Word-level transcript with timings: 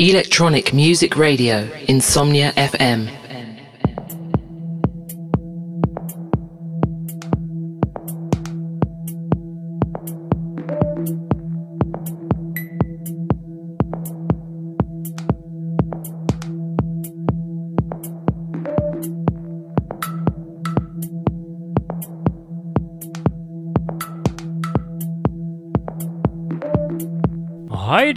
Electronic 0.00 0.72
Music 0.72 1.16
Radio, 1.16 1.68
Insomnia 1.88 2.52
FM. 2.52 3.27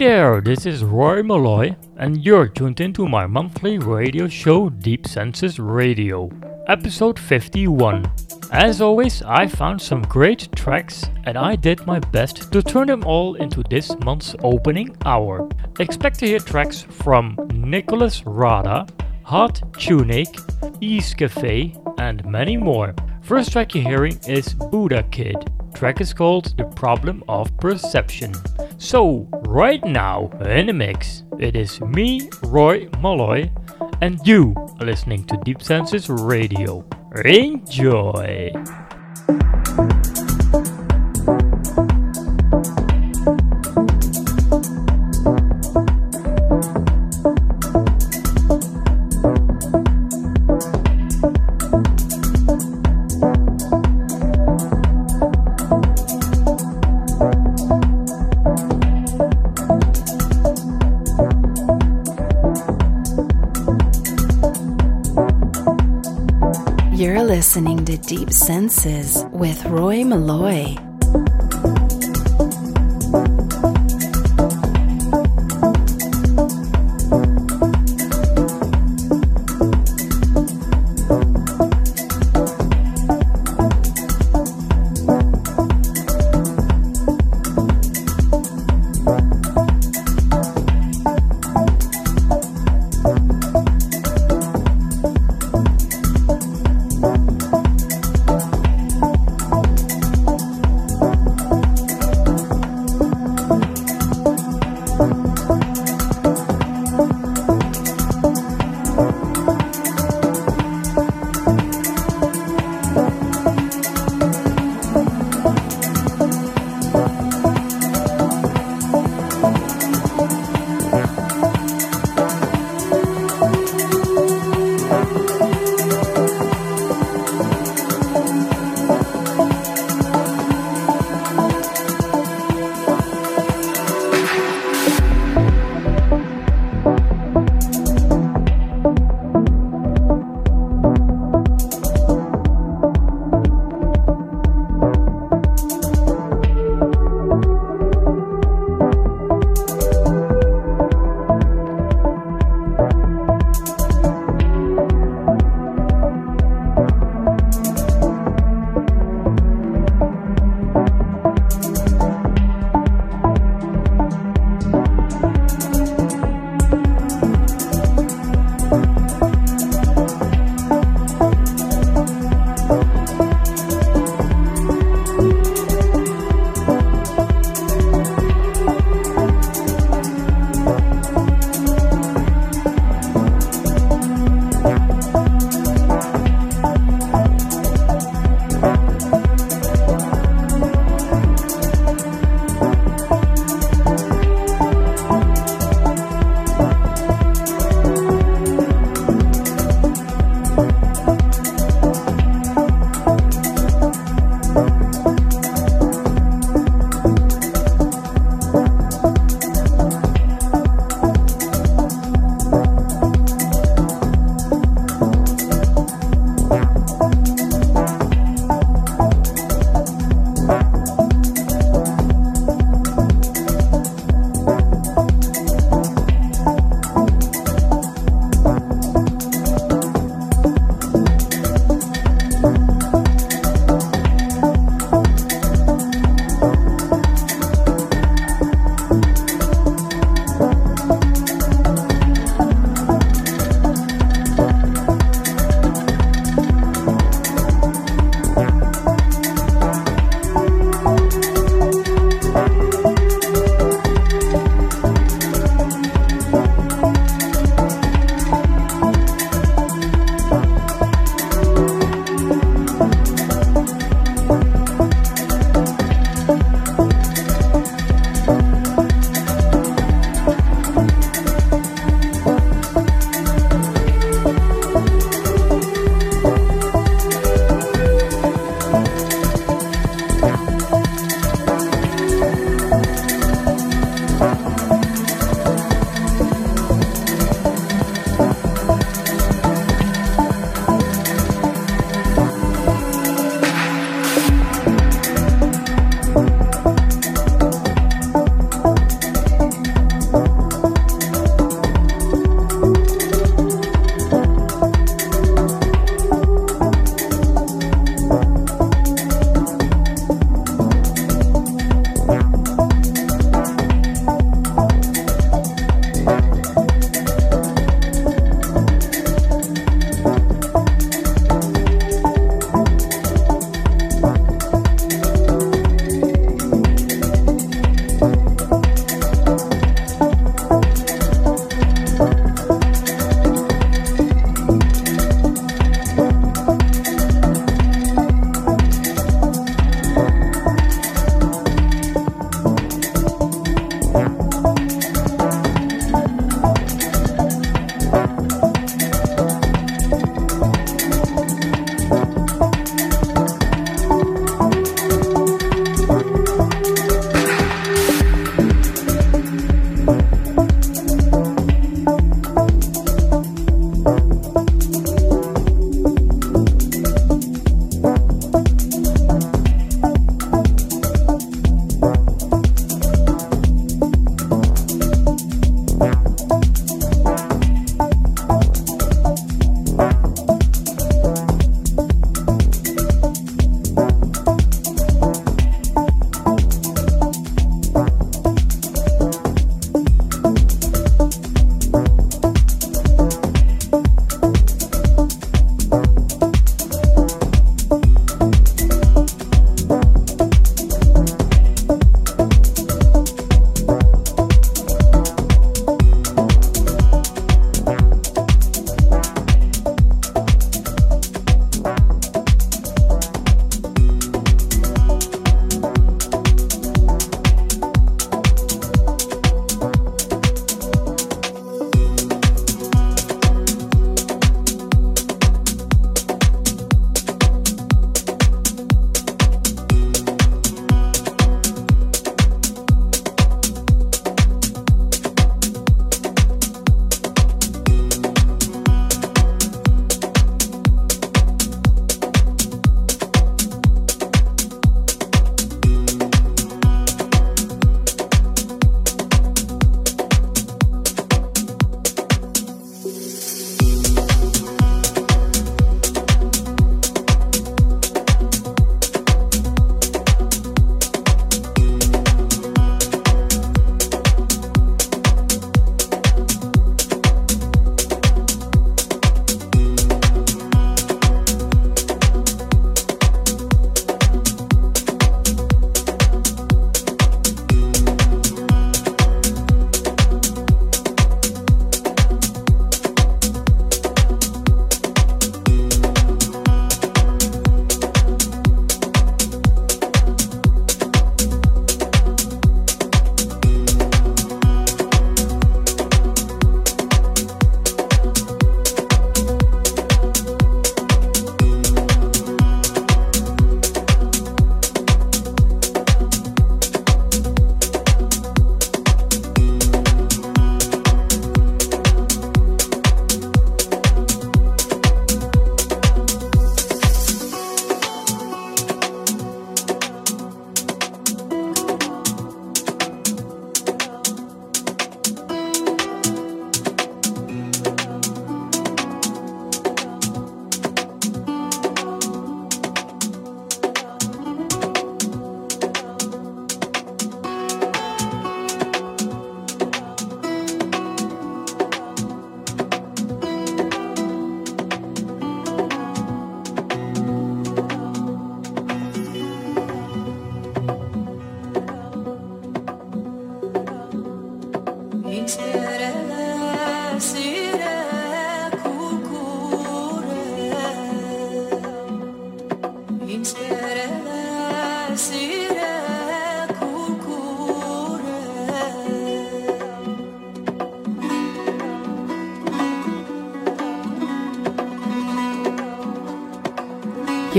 There, 0.04 0.40
this 0.40 0.66
is 0.66 0.82
Roy 0.82 1.22
Malloy, 1.22 1.76
and 1.96 2.24
you're 2.24 2.48
tuned 2.48 2.80
into 2.80 3.06
my 3.06 3.24
monthly 3.24 3.78
radio 3.78 4.26
show 4.26 4.68
Deep 4.68 5.06
Senses 5.06 5.60
Radio, 5.60 6.28
episode 6.66 7.16
51. 7.20 8.10
As 8.50 8.80
always, 8.80 9.22
I 9.22 9.46
found 9.46 9.80
some 9.80 10.02
great 10.02 10.48
tracks, 10.56 11.04
and 11.22 11.38
I 11.38 11.54
did 11.54 11.86
my 11.86 12.00
best 12.00 12.50
to 12.50 12.62
turn 12.62 12.88
them 12.88 13.04
all 13.06 13.36
into 13.36 13.62
this 13.70 13.96
month's 14.04 14.34
opening 14.42 14.96
hour. 15.04 15.48
Expect 15.78 16.18
to 16.18 16.26
hear 16.26 16.40
tracks 16.40 16.82
from 16.82 17.36
Nicolas 17.54 18.26
Rada, 18.26 18.88
Hot 19.22 19.62
Tuneik, 19.74 20.34
East 20.80 21.16
Cafe, 21.16 21.76
and 21.98 22.24
many 22.24 22.56
more. 22.56 22.92
First 23.22 23.52
track 23.52 23.76
you're 23.76 23.84
hearing 23.84 24.18
is 24.26 24.52
Budakid. 24.54 25.61
Track 25.82 26.00
is 26.00 26.14
called 26.14 26.56
The 26.56 26.62
Problem 26.62 27.24
of 27.28 27.50
Perception. 27.56 28.32
So, 28.78 29.26
right 29.48 29.82
now 29.82 30.30
in 30.46 30.66
the 30.66 30.72
mix, 30.72 31.24
it 31.40 31.56
is 31.56 31.80
me, 31.80 32.30
Roy 32.44 32.88
Malloy, 33.00 33.50
and 34.00 34.24
you 34.24 34.54
listening 34.80 35.24
to 35.24 35.36
Deep 35.44 35.60
Senses 35.60 36.08
Radio. 36.08 36.84
Enjoy! 37.24 38.52
Deep 68.12 68.30
Senses 68.30 69.24
with 69.32 69.64
Roy 69.64 70.04
Malloy. 70.04 70.91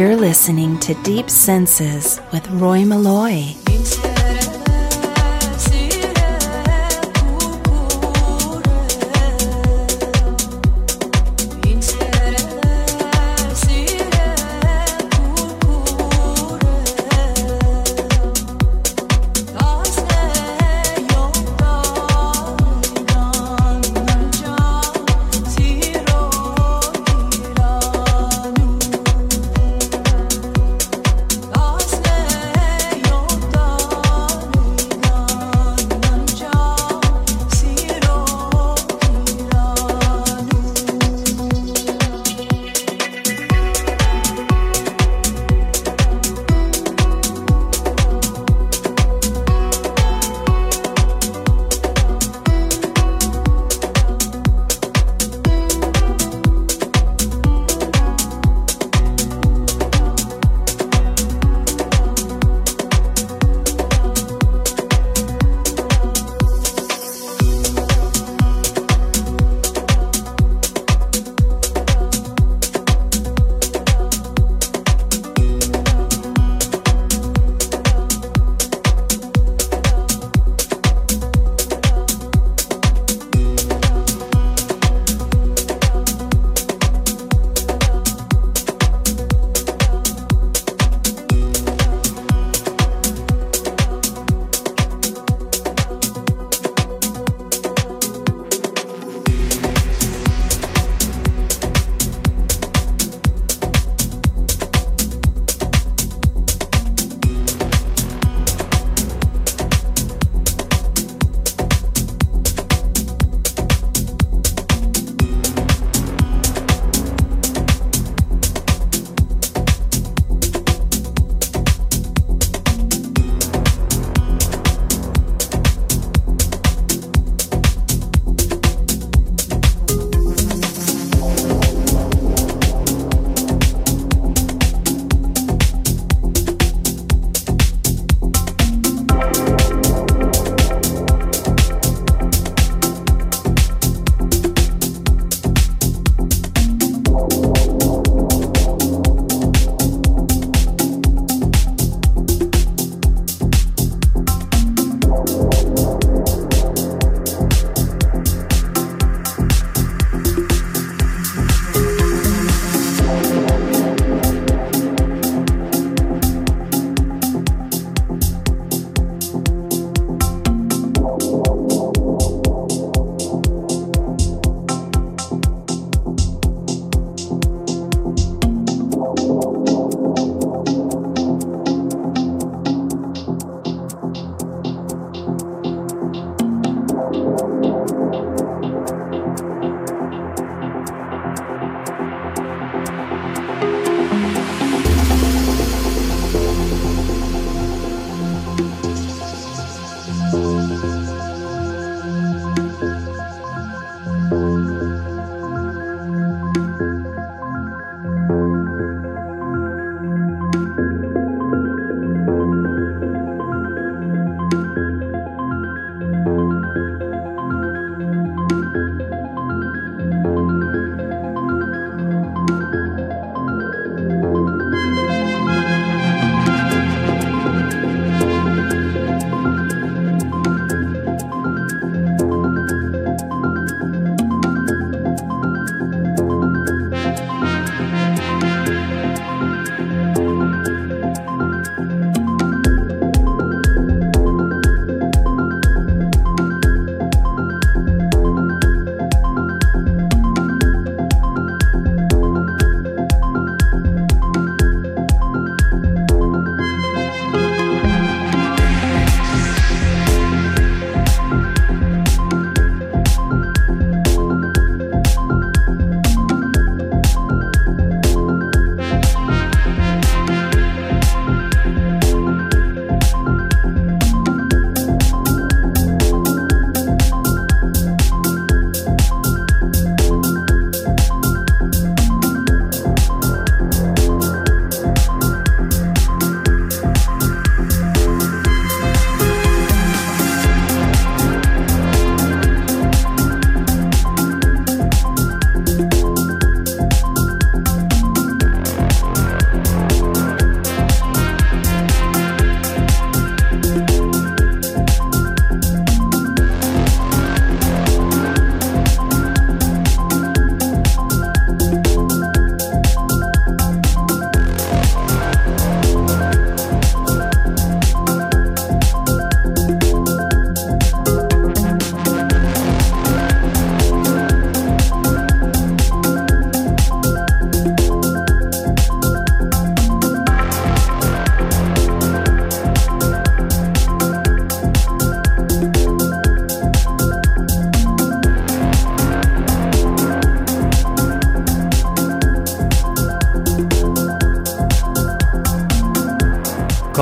You're 0.03 0.17
listening 0.17 0.79
to 0.79 0.93
Deep 0.95 1.29
Senses 1.29 2.19
with 2.33 2.45
Roy 2.49 2.83
Malloy. 2.83 3.62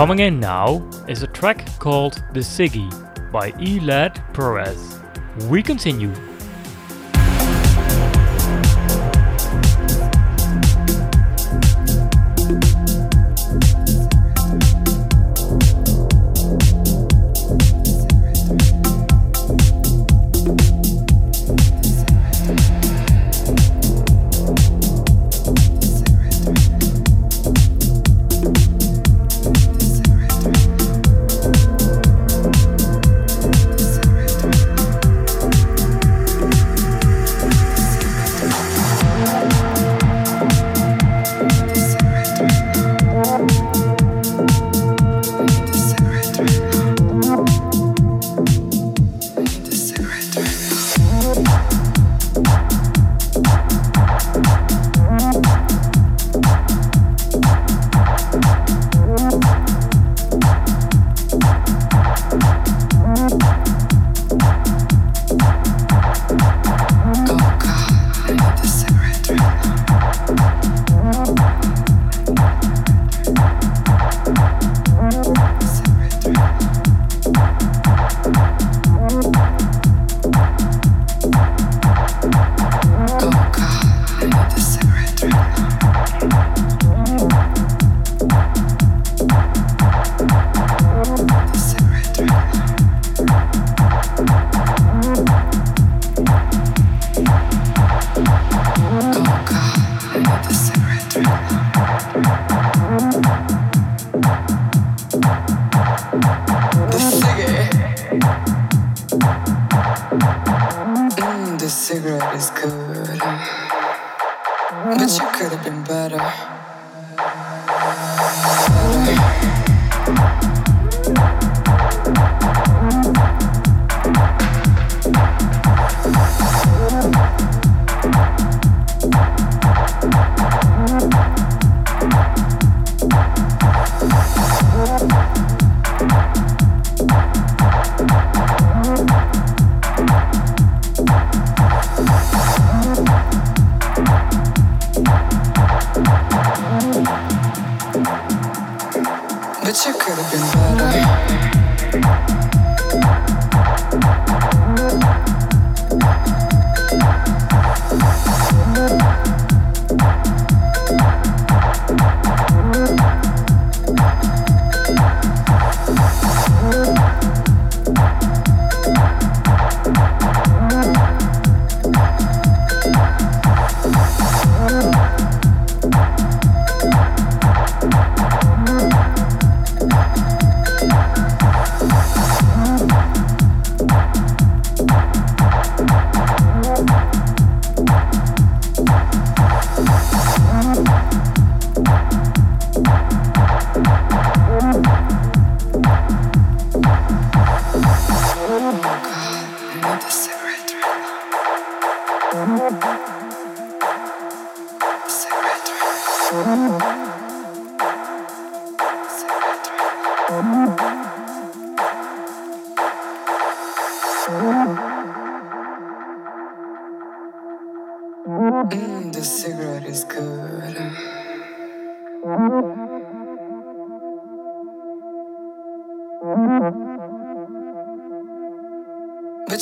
Coming 0.02 0.18
in 0.18 0.40
now 0.40 0.82
is 1.08 1.22
a 1.22 1.28
track 1.28 1.64
called 1.78 2.24
The 2.34 2.40
Ciggi 2.40 2.90
by 3.32 3.52
Elad 3.52 4.16
Perez. 4.34 5.00
We 5.48 5.62
continue. 5.62 6.12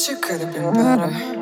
You 0.07 0.15
could 0.15 0.39
have 0.39 0.53
been 0.53 0.73
better. 0.73 1.38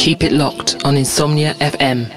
Keep 0.00 0.22
it 0.22 0.32
locked 0.32 0.82
on 0.82 0.96
Insomnia 0.96 1.52
FM. 1.60 2.08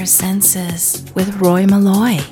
Your 0.00 0.06
senses 0.06 1.04
with 1.14 1.28
Roy 1.42 1.66
Malloy. 1.66 2.29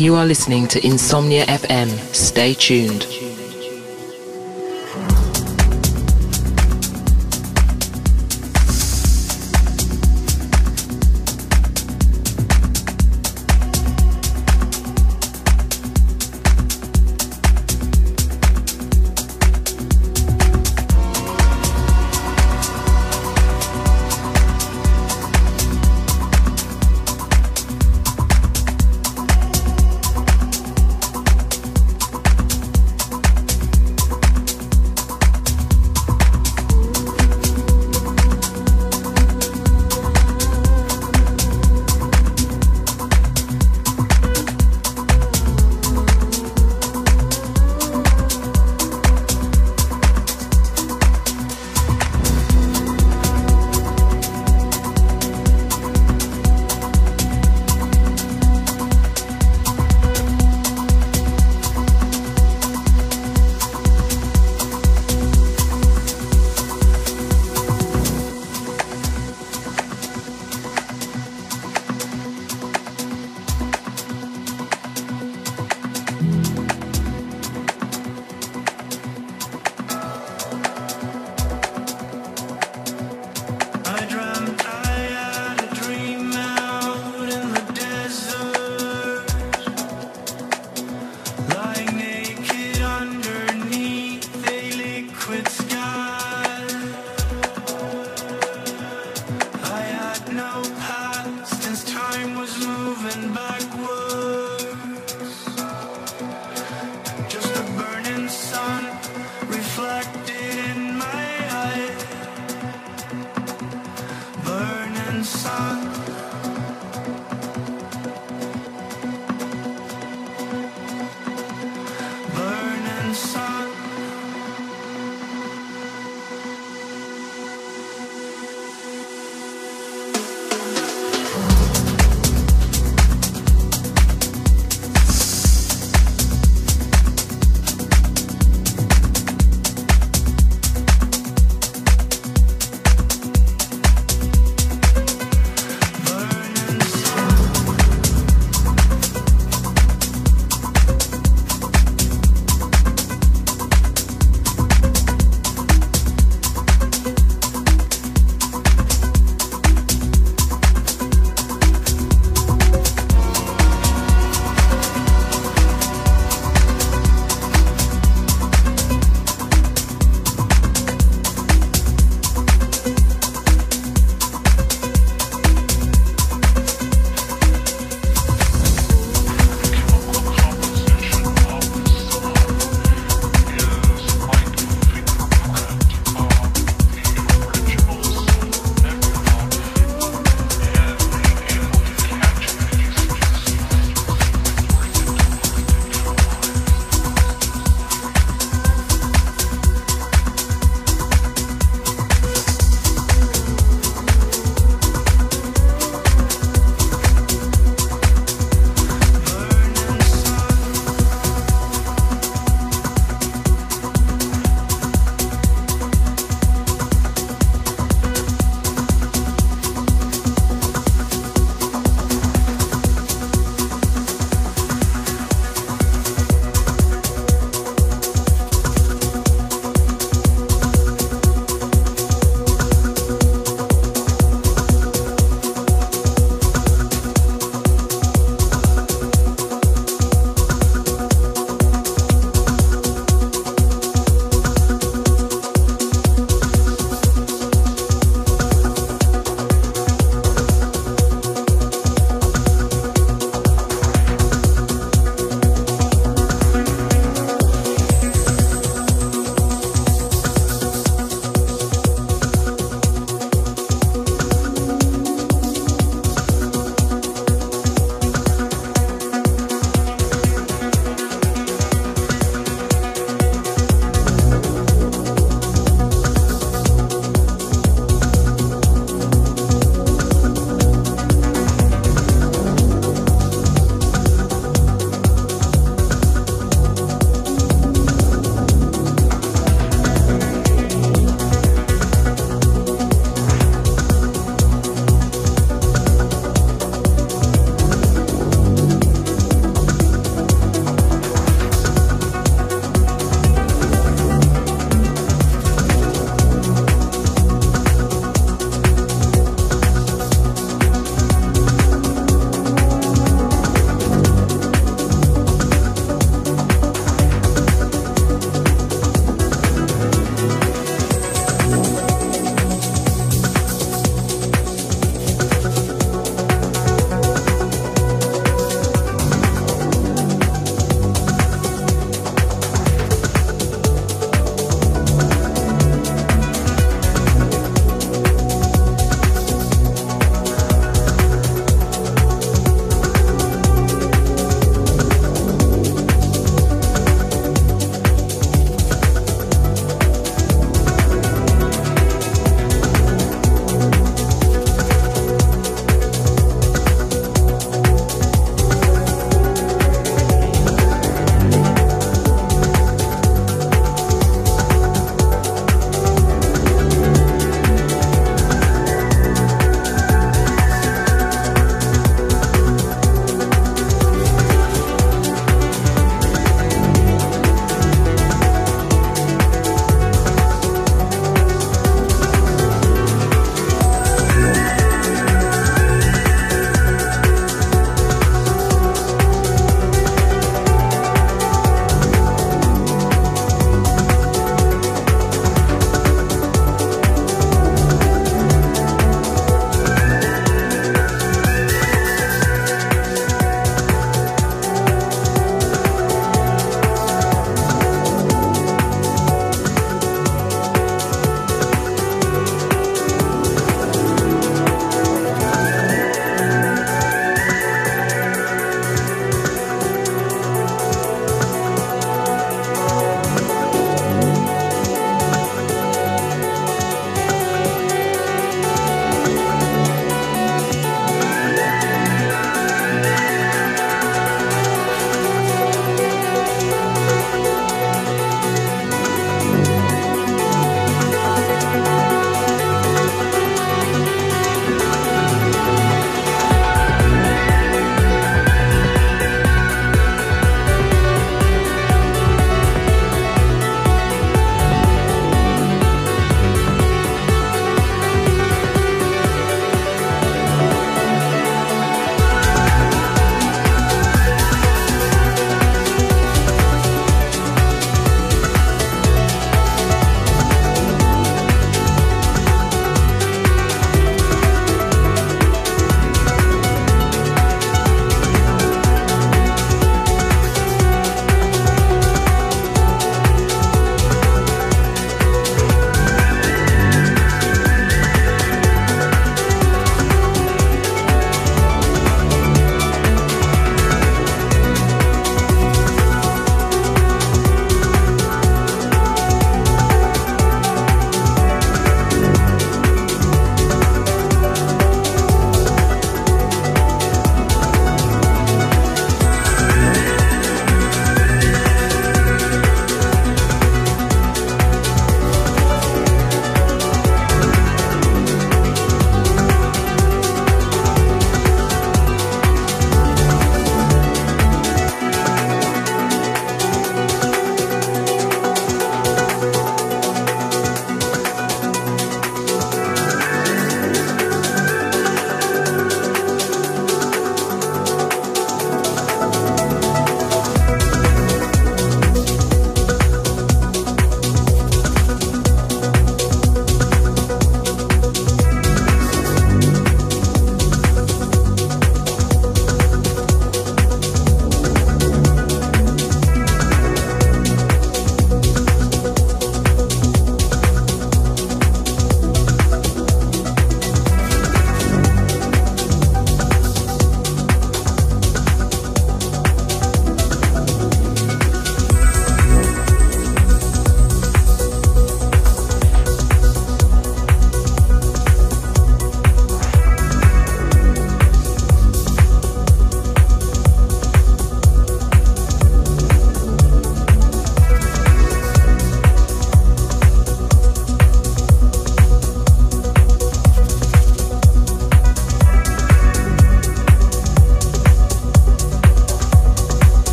You 0.00 0.14
are 0.14 0.24
listening 0.24 0.66
to 0.68 0.82
Insomnia 0.82 1.44
FM. 1.44 1.90
Stay 2.14 2.54
tuned. 2.54 3.29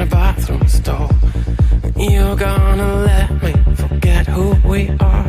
the 0.00 0.06
bathroom 0.06 0.66
stall. 0.66 1.10
You're 1.96 2.34
gonna 2.34 2.94
let 3.04 3.42
me 3.42 3.52
forget 3.74 4.26
who 4.26 4.56
we 4.66 4.88
are. 4.98 5.19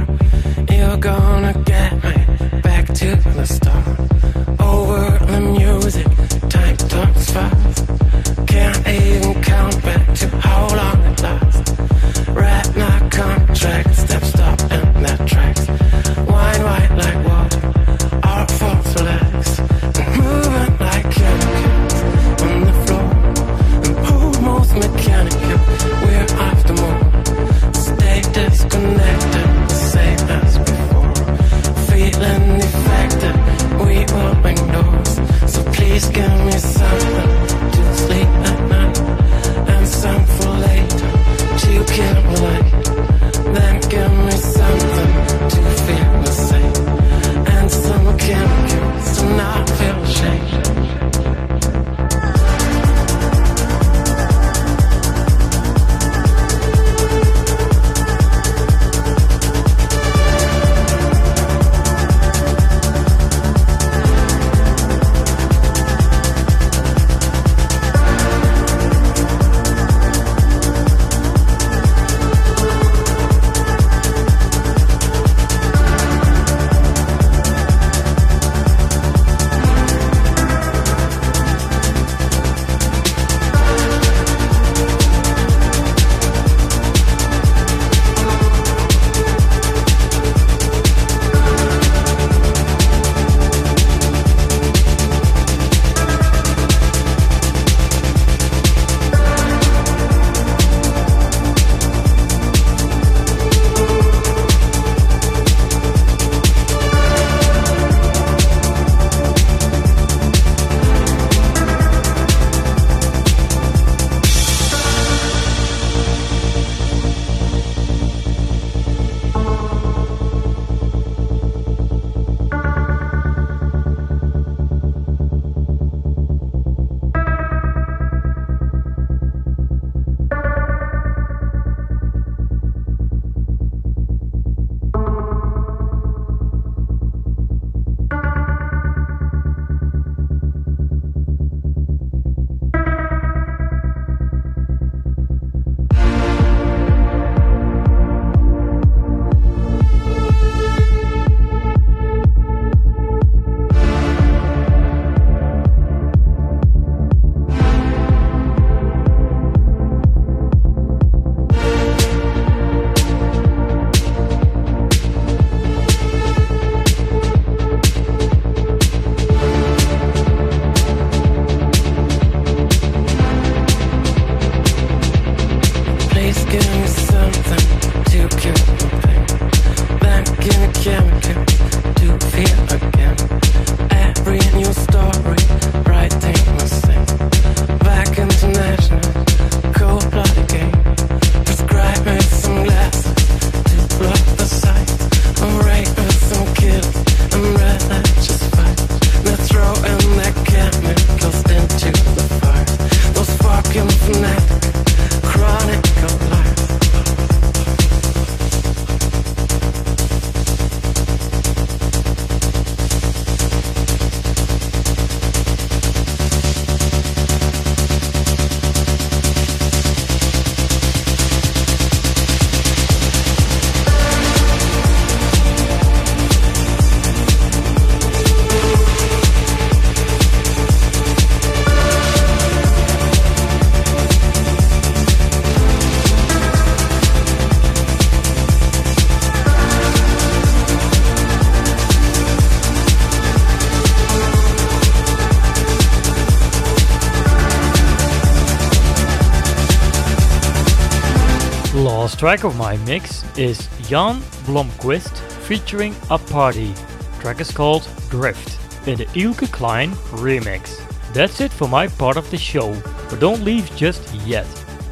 Track 252.21 252.43
of 252.43 252.55
my 252.55 252.77
mix 252.85 253.23
is 253.35 253.67
Jan 253.89 254.21
Blomqvist 254.45 255.17
featuring 255.47 255.95
Aparde. 256.11 256.71
track 257.19 257.41
is 257.41 257.49
called 257.49 257.89
Drift 258.11 258.59
in 258.87 258.95
the 258.99 259.07
Eelke 259.15 259.47
Kleijn 259.47 259.95
remix. 260.11 260.83
That's 261.15 261.41
it 261.41 261.51
for 261.51 261.67
my 261.67 261.87
part 261.87 262.17
of 262.17 262.29
the 262.29 262.37
show, 262.37 262.79
but 263.09 263.19
don't 263.19 263.43
leave 263.43 263.75
just 263.75 264.13
yet. 264.23 264.45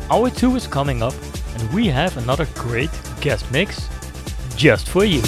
Hour 0.10 0.32
2 0.32 0.56
is 0.56 0.66
coming 0.66 1.04
up 1.04 1.14
and 1.54 1.72
we 1.72 1.86
have 1.86 2.18
another 2.18 2.48
great 2.56 2.90
guest 3.22 3.46
mix 3.52 3.88
just 4.56 4.90
for 4.90 5.06
you. 5.06 5.22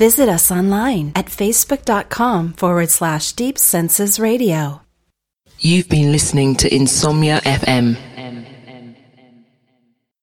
Visit 0.00 0.30
us 0.30 0.50
online 0.50 1.12
at 1.14 1.26
facebook.com 1.26 2.54
forward 2.54 2.88
slash 2.88 3.34
deep 3.34 3.58
senses 3.58 4.18
radio. 4.18 4.80
You've 5.58 5.90
been 5.90 6.10
listening 6.10 6.56
to 6.56 6.74
Insomnia 6.74 7.42
FM. 7.42 7.98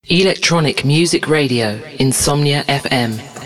Electronic 0.09 0.83
Music 0.83 1.27
Radio, 1.27 1.79
Insomnia 1.99 2.63
FM. 2.63 3.36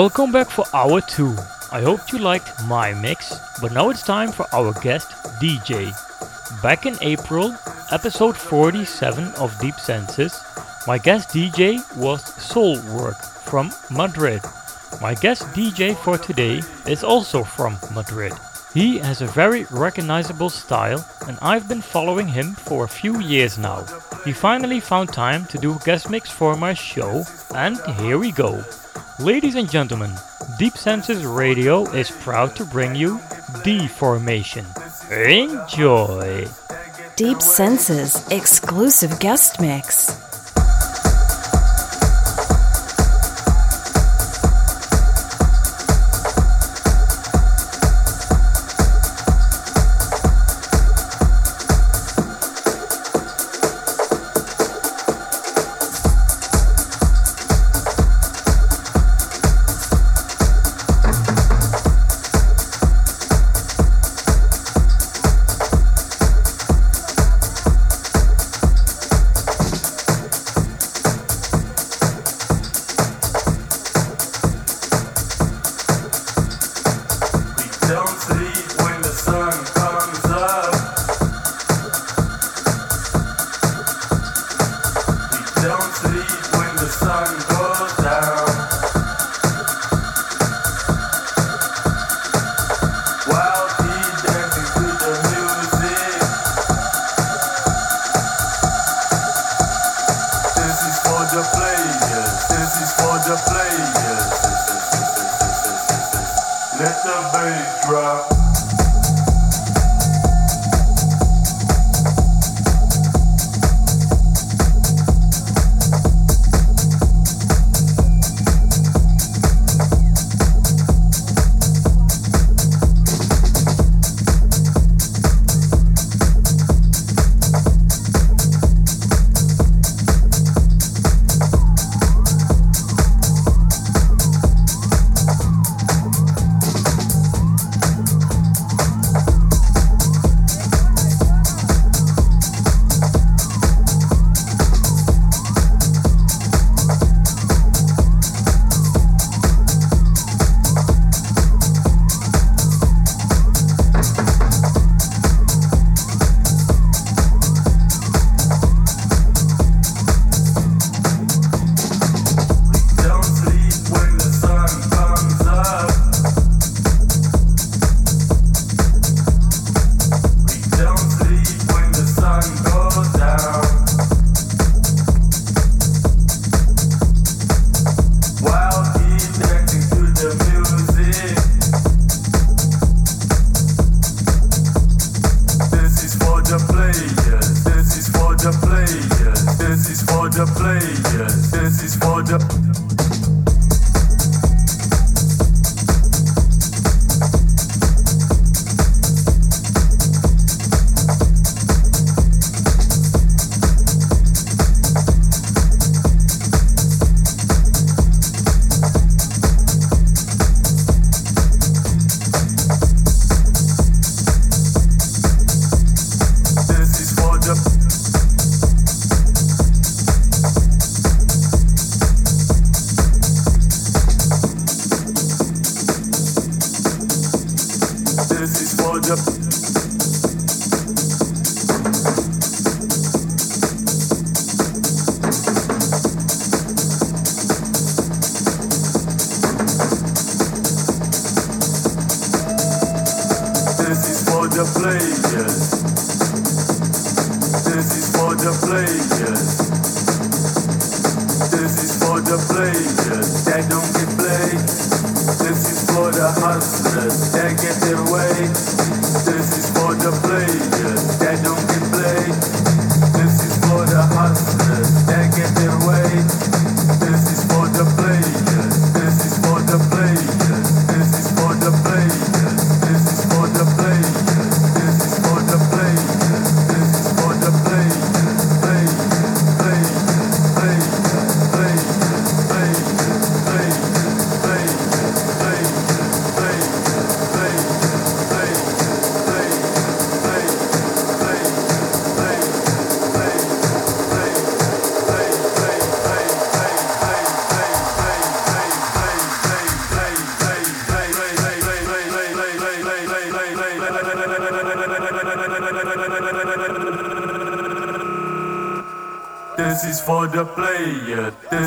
Welcome 0.00 0.32
back 0.32 0.48
for 0.48 0.64
hour 0.72 1.02
2. 1.02 1.36
I 1.72 1.82
hope 1.82 2.10
you 2.10 2.20
liked 2.20 2.64
my 2.64 2.94
mix, 2.94 3.38
but 3.60 3.70
now 3.70 3.90
it's 3.90 4.02
time 4.02 4.32
for 4.32 4.46
our 4.50 4.72
guest 4.80 5.10
DJ. 5.42 5.92
Back 6.62 6.86
in 6.86 6.96
April, 7.02 7.54
episode 7.92 8.34
47 8.34 9.24
of 9.36 9.52
Deep 9.60 9.74
Senses, 9.74 10.42
my 10.86 10.96
guest 10.96 11.28
DJ 11.28 11.84
was 11.98 12.22
Soulwork 12.22 13.20
from 13.44 13.72
Madrid. 13.90 14.40
My 15.02 15.12
guest 15.12 15.42
DJ 15.52 15.94
for 15.94 16.16
today 16.16 16.62
is 16.86 17.04
also 17.04 17.44
from 17.44 17.76
Madrid. 17.94 18.32
He 18.72 18.96
has 19.00 19.20
a 19.20 19.26
very 19.26 19.66
recognizable 19.70 20.48
style 20.48 21.04
and 21.28 21.36
I've 21.42 21.68
been 21.68 21.82
following 21.82 22.28
him 22.28 22.54
for 22.54 22.84
a 22.84 22.94
few 23.00 23.20
years 23.20 23.58
now. 23.58 23.84
He 24.24 24.32
finally 24.32 24.80
found 24.80 25.12
time 25.12 25.44
to 25.52 25.58
do 25.58 25.74
a 25.74 25.84
guest 25.84 26.08
mix 26.08 26.30
for 26.30 26.56
my 26.56 26.72
show 26.72 27.22
and 27.54 27.78
here 27.98 28.16
we 28.16 28.32
go. 28.32 28.64
Ladies 29.20 29.54
and 29.54 29.70
gentlemen, 29.70 30.12
Deep 30.58 30.78
Senses 30.78 31.26
Radio 31.26 31.84
is 31.92 32.10
proud 32.10 32.56
to 32.56 32.64
bring 32.64 32.94
you 32.94 33.20
D-Formation. 33.62 34.64
Enjoy! 35.10 36.48
Deep 37.16 37.42
Senses 37.42 38.26
exclusive 38.30 39.20
guest 39.20 39.60
mix. 39.60 40.29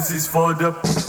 This 0.04 0.12
is 0.12 0.28
for 0.28 0.54
the 0.54 1.03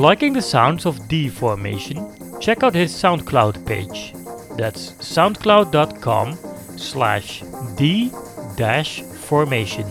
liking 0.00 0.32
the 0.32 0.40
sounds 0.40 0.86
of 0.86 1.06
D 1.08 1.28
Formation, 1.28 1.98
check 2.40 2.62
out 2.62 2.74
his 2.74 2.90
SoundCloud 2.90 3.66
page. 3.66 4.14
That's 4.56 4.92
soundcloud.com 4.92 6.38
slash 6.78 7.42
D 7.76 8.10
dash 8.56 9.02
formation. 9.02 9.86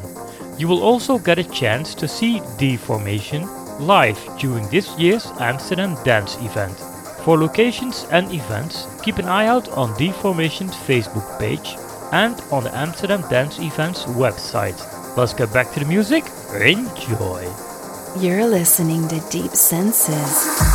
You 0.57 0.67
will 0.67 0.81
also 0.81 1.19
get 1.19 1.37
a 1.37 1.43
chance 1.43 1.93
to 1.93 2.07
see 2.07 2.41
D 2.57 2.75
Formation 2.75 3.47
live 3.79 4.19
during 4.39 4.67
this 4.69 4.97
year's 4.97 5.27
Amsterdam 5.39 5.95
Dance 6.03 6.37
event. 6.37 6.77
For 7.23 7.37
locations 7.37 8.07
and 8.11 8.33
events, 8.33 8.87
keep 9.03 9.19
an 9.19 9.25
eye 9.25 9.45
out 9.45 9.69
on 9.69 9.95
D 9.95 10.11
Formation's 10.11 10.73
Facebook 10.73 11.39
page 11.39 11.75
and 12.11 12.41
on 12.51 12.63
the 12.63 12.75
Amsterdam 12.75 13.21
Dance 13.29 13.59
Events 13.59 14.05
website. 14.05 14.79
Let's 15.15 15.35
get 15.35 15.53
back 15.53 15.71
to 15.73 15.79
the 15.79 15.85
music. 15.85 16.23
Enjoy! 16.55 17.68
You're 18.17 18.45
listening 18.45 19.07
to 19.09 19.19
Deep 19.29 19.51
Senses. 19.51 20.68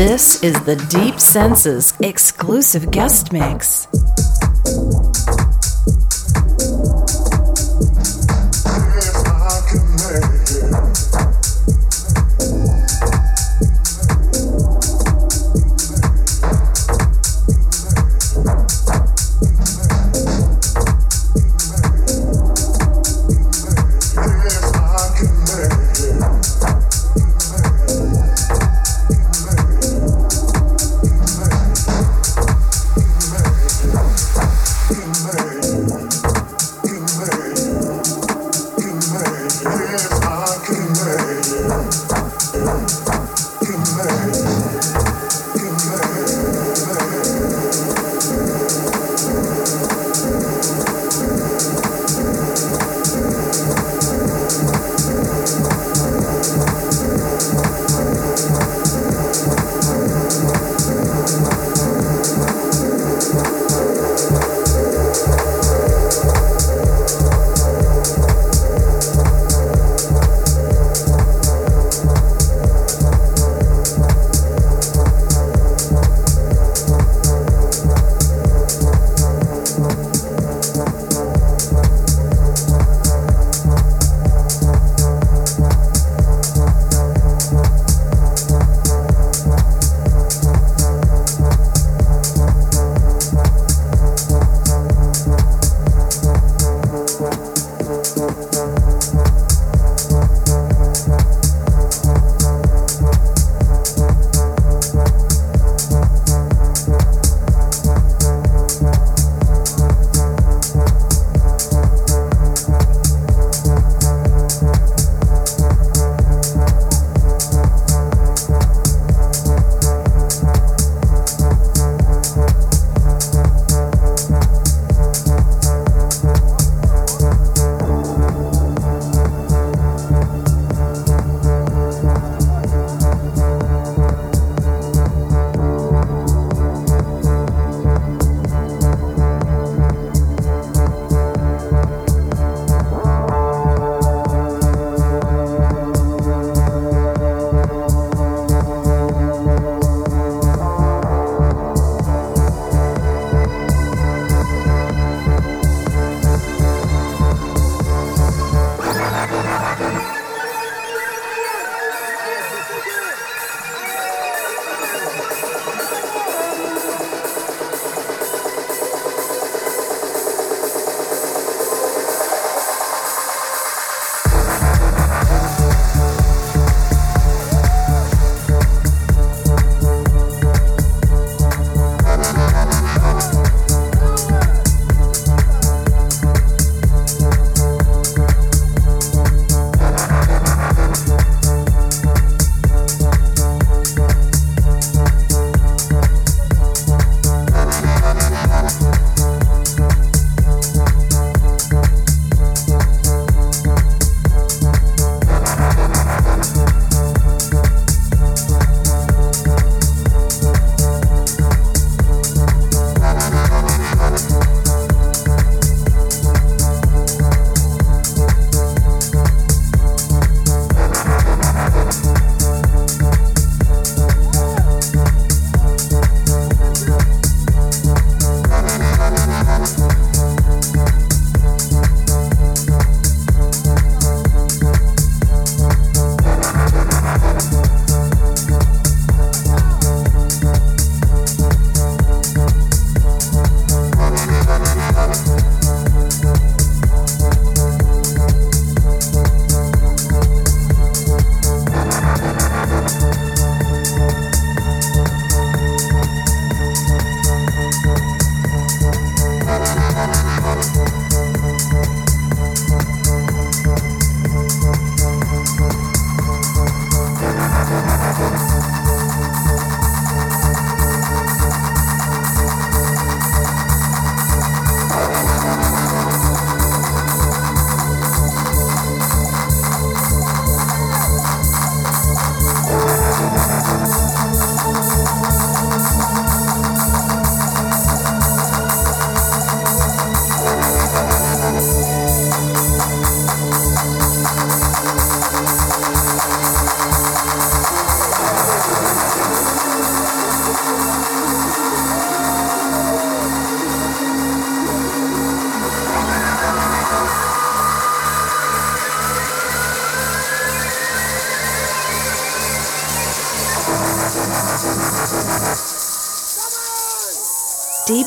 This 0.00 0.42
is 0.42 0.58
the 0.62 0.76
Deep 0.76 1.20
Senses 1.20 1.92
exclusive 2.00 2.90
guest 2.90 3.34
mix. 3.34 3.86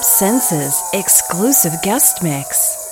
Senses 0.03 0.83
exclusive 0.91 1.81
guest 1.81 2.21
mix. 2.21 2.82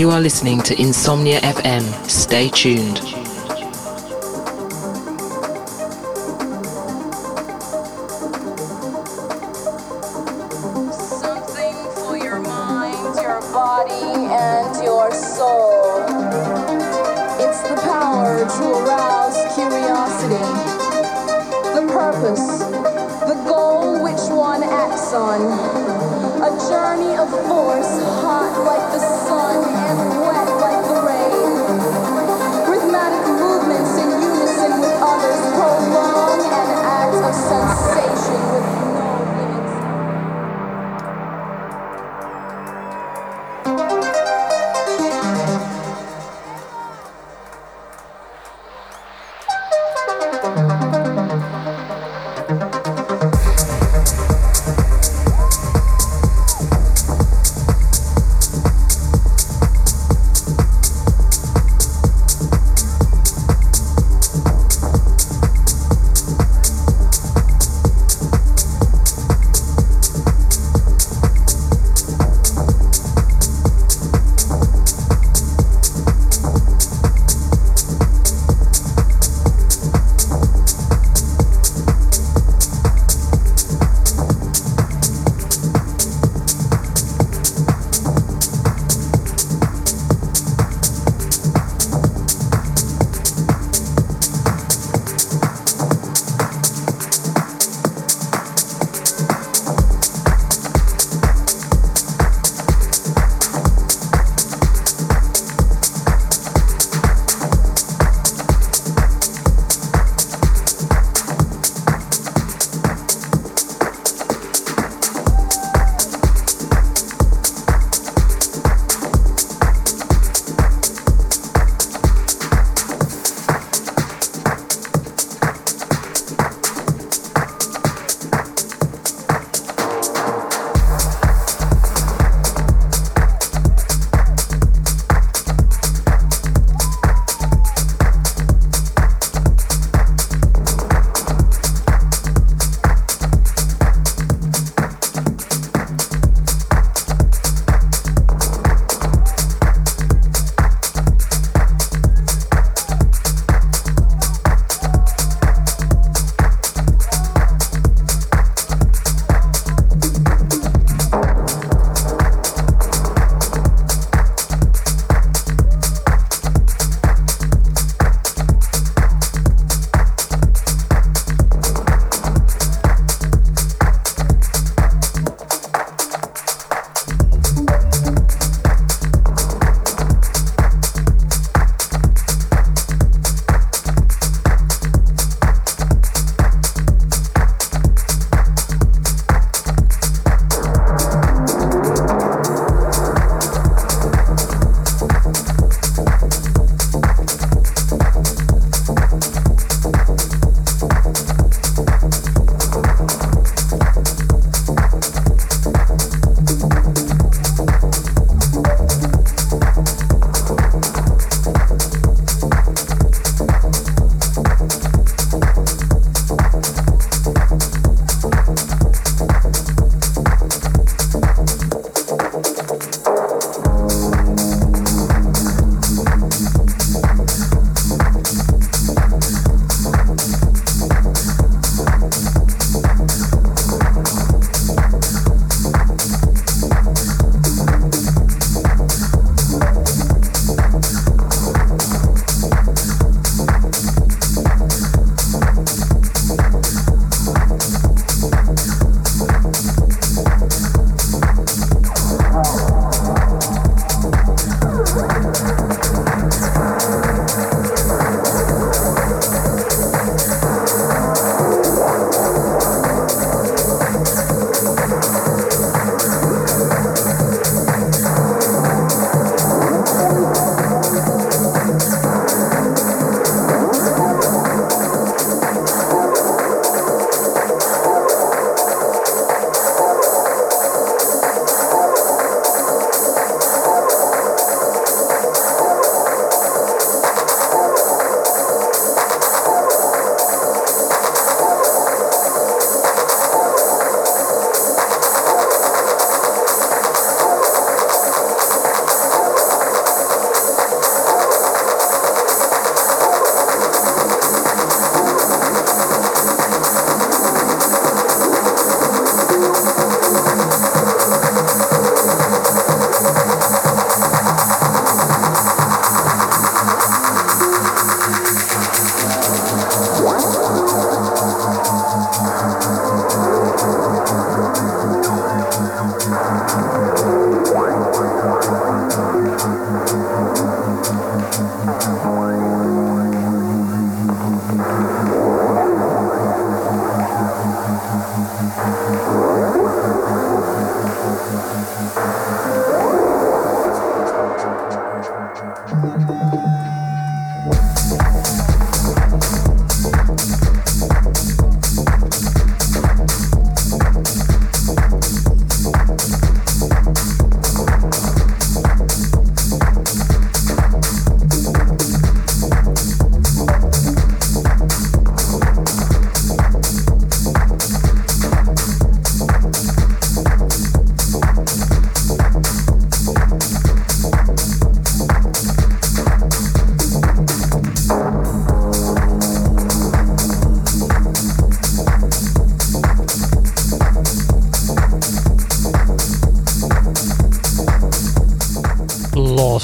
You 0.00 0.08
are 0.12 0.20
listening 0.22 0.62
to 0.62 0.80
Insomnia 0.80 1.40
FM. 1.42 1.84
Stay 2.08 2.48
tuned. 2.48 3.19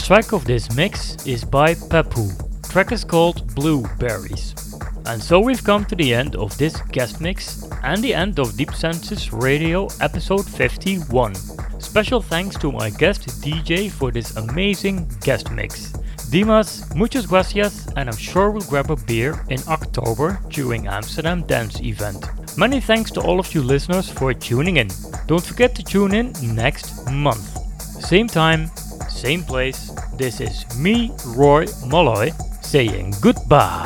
Track 0.07 0.31
of 0.31 0.45
this 0.45 0.73
mix 0.77 1.27
is 1.27 1.43
by 1.45 1.75
Peppou. 1.75 2.31
Track 2.71 2.93
is 2.93 3.03
called 3.03 3.53
Blueberries. 3.57 4.55
And 5.05 5.21
so 5.21 5.41
we've 5.41 5.65
come 5.65 5.85
to 5.85 5.97
the 5.97 6.15
end 6.15 6.37
of 6.37 6.57
this 6.59 6.81
guest 6.93 7.21
mix 7.21 7.69
and 7.83 8.01
the 8.05 8.15
end 8.15 8.39
of 8.39 8.57
Deep 8.57 8.73
Senses 8.73 9.33
Radio 9.33 9.89
episode 10.01 10.47
51. 10.47 11.35
Special 11.81 12.23
thanks 12.23 12.57
to 12.59 12.71
my 12.71 12.91
guest 12.91 13.27
DJ 13.43 13.91
for 13.91 14.13
this 14.13 14.37
amazing 14.37 15.11
guest 15.25 15.51
mix. 15.51 15.91
Dimas, 16.31 16.87
muchas 16.95 17.27
gracias, 17.27 17.89
and 17.97 18.09
I'm 18.09 18.17
sure 18.17 18.53
we'll 18.53 18.71
grab 18.71 18.93
a 18.93 18.97
beer 18.97 19.45
in 19.49 19.59
October 19.67 20.39
during 20.51 20.87
Amsterdam 20.87 21.43
Dance 21.49 21.81
event. 21.81 22.25
Many 22.57 22.81
thanks 22.81 23.11
to 23.11 23.21
all 23.23 23.41
of 23.41 23.53
you 23.53 23.61
listeners 23.61 24.09
for 24.09 24.33
tuning 24.33 24.77
in. 24.77 24.89
Don't 25.27 25.45
forget 25.45 25.75
to 25.75 25.83
tune 25.83 26.15
in 26.15 26.33
next 26.55 27.11
month. 27.11 27.59
Same 27.83 28.29
time, 28.29 28.71
same 29.09 29.43
place. 29.43 29.86
This 30.17 30.41
is 30.41 30.65
me, 30.79 31.13
Roy 31.37 31.67
Malloy, 31.87 32.33
saying 32.63 33.13
goodbye. 33.21 33.86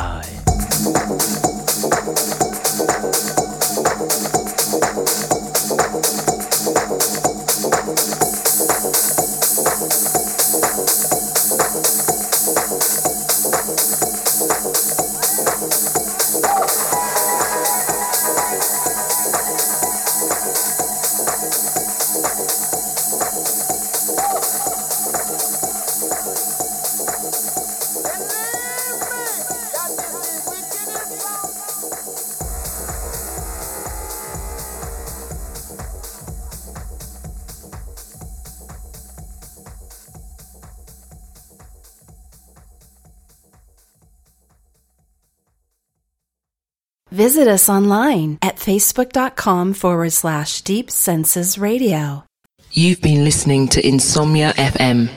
Visit 47.20 47.48
us 47.48 47.68
online 47.68 48.38
at 48.40 48.56
facebook.com 48.56 49.74
forward 49.74 50.10
slash 50.10 50.62
deep 50.62 50.90
senses 50.90 51.58
radio. 51.58 52.24
You've 52.72 53.02
been 53.02 53.24
listening 53.24 53.68
to 53.76 53.86
Insomnia 53.86 54.54
FM. 54.54 55.10